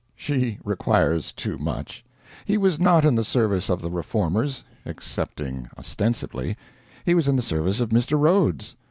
She 0.15 0.57
requires 0.65 1.31
too 1.31 1.59
much. 1.59 2.03
He 2.43 2.57
was 2.57 2.79
not 2.79 3.05
in 3.05 3.13
the 3.13 3.23
service 3.23 3.69
of 3.69 3.83
the 3.83 3.91
Reformers 3.91 4.63
excepting 4.83 5.69
ostensibly; 5.77 6.57
he 7.05 7.13
was 7.13 7.27
in 7.27 7.35
the 7.35 7.43
service 7.43 7.79
of 7.79 7.89
Mr. 7.89 8.19
Rhodes. 8.19 8.75